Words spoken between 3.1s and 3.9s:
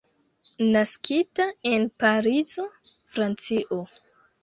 Francio.